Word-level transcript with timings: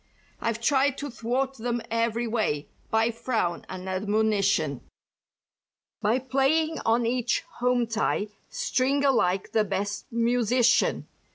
"I've 0.41 0.59
tried 0.59 0.97
to 0.97 1.11
thwart 1.11 1.57
them 1.59 1.79
every 1.91 2.25
way—by 2.25 3.11
frown 3.11 3.67
and 3.69 3.87
admonition; 3.87 4.81
"By 6.01 6.17
playing 6.17 6.79
on 6.83 7.05
each 7.05 7.41
'home 7.57 7.85
tie' 7.85 8.29
string 8.49 9.05
alike 9.05 9.51
the 9.51 9.63
best 9.63 10.11
musician. 10.11 11.05